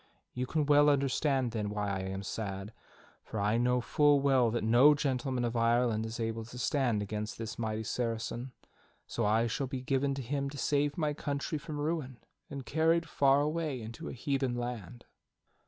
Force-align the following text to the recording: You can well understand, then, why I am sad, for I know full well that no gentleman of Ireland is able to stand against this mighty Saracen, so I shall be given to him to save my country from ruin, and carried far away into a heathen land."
You 0.33 0.47
can 0.47 0.65
well 0.65 0.89
understand, 0.89 1.51
then, 1.51 1.69
why 1.69 1.91
I 1.91 1.99
am 1.99 2.23
sad, 2.23 2.73
for 3.23 3.39
I 3.39 3.59
know 3.59 3.81
full 3.81 4.19
well 4.19 4.49
that 4.49 4.63
no 4.63 4.95
gentleman 4.95 5.45
of 5.45 5.55
Ireland 5.55 6.07
is 6.07 6.19
able 6.19 6.43
to 6.45 6.57
stand 6.57 7.03
against 7.03 7.37
this 7.37 7.59
mighty 7.59 7.83
Saracen, 7.83 8.51
so 9.05 9.27
I 9.27 9.45
shall 9.45 9.67
be 9.67 9.81
given 9.83 10.15
to 10.15 10.23
him 10.23 10.49
to 10.49 10.57
save 10.57 10.97
my 10.97 11.13
country 11.13 11.59
from 11.59 11.79
ruin, 11.79 12.17
and 12.49 12.65
carried 12.65 13.07
far 13.07 13.41
away 13.41 13.79
into 13.79 14.09
a 14.09 14.13
heathen 14.13 14.55
land." 14.55 15.05